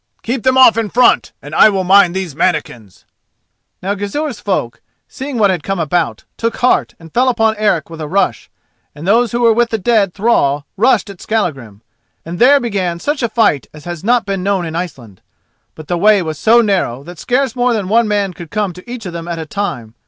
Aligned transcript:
Keep 0.23 0.41
them 0.41 0.57
off 0.57 0.79
in 0.79 0.89
front, 0.89 1.31
and 1.43 1.53
I 1.53 1.69
will 1.69 1.83
mind 1.83 2.15
these 2.15 2.33
mannikins." 2.35 3.05
Now 3.83 3.93
Gizur's 3.93 4.39
folk, 4.39 4.81
seeing 5.07 5.37
what 5.37 5.51
had 5.51 5.61
come 5.61 5.77
about, 5.79 6.23
took 6.37 6.57
heart 6.57 6.95
and 6.99 7.13
fell 7.13 7.29
upon 7.29 7.55
Eric 7.57 7.87
with 7.91 8.01
a 8.01 8.07
rush, 8.07 8.49
and 8.95 9.07
those 9.07 9.31
who 9.31 9.41
were 9.41 9.53
with 9.53 9.69
the 9.69 9.77
dead 9.77 10.15
thrall 10.15 10.65
rushed 10.75 11.11
at 11.11 11.21
Skallagrim, 11.21 11.83
and 12.25 12.39
there 12.39 12.59
began 12.59 12.99
such 12.99 13.21
a 13.21 13.29
fight 13.29 13.67
as 13.75 13.85
has 13.85 14.03
not 14.03 14.25
been 14.25 14.41
known 14.41 14.65
in 14.65 14.75
Iceland. 14.75 15.21
But 15.75 15.87
the 15.87 15.99
way 15.99 16.23
was 16.23 16.39
so 16.39 16.61
narrow 16.61 17.03
that 17.03 17.19
scarce 17.19 17.55
more 17.55 17.71
than 17.73 17.87
one 17.87 18.07
man 18.07 18.33
could 18.33 18.49
come 18.49 18.73
to 18.73 18.91
each 18.91 19.05
of 19.05 19.13
them 19.13 19.27
at 19.27 19.37
a 19.37 19.45
time. 19.45 19.93